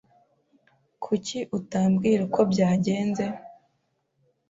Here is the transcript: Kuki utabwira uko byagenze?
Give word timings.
Kuki 1.03 1.39
utabwira 1.57 2.19
uko 2.27 2.41
byagenze? 2.51 3.25